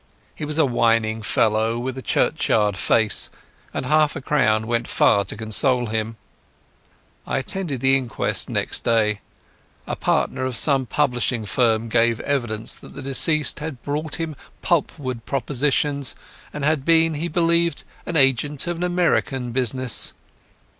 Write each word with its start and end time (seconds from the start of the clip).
He 0.33 0.45
was 0.45 0.57
a 0.57 0.65
whining 0.65 1.21
fellow 1.21 1.77
with 1.77 1.95
a 1.95 2.01
churchyard 2.01 2.75
face, 2.75 3.29
and 3.71 3.85
half 3.85 4.15
a 4.15 4.19
crown 4.21 4.65
went 4.65 4.87
far 4.87 5.25
to 5.25 5.37
console 5.37 5.85
him. 5.85 6.17
I 7.27 7.37
attended 7.37 7.81
the 7.81 7.95
inquest 7.95 8.49
next 8.49 8.83
day. 8.83 9.21
A 9.85 9.95
partner 9.95 10.43
of 10.43 10.57
some 10.57 10.87
publishing 10.87 11.45
firm 11.45 11.87
gave 11.87 12.19
evidence 12.21 12.73
that 12.73 12.95
the 12.95 13.03
deceased 13.03 13.59
had 13.59 13.83
brought 13.83 14.15
him 14.15 14.31
wood 14.31 14.37
pulp 14.63 15.25
propositions, 15.27 16.15
and 16.51 16.65
had 16.65 16.83
been, 16.83 17.13
he 17.13 17.27
believed, 17.27 17.83
an 18.07 18.15
agent 18.15 18.65
of 18.65 18.77
an 18.77 18.83
American 18.83 19.51
business. 19.51 20.13